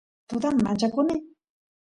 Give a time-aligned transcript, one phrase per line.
[0.29, 1.15] tutan manchakuni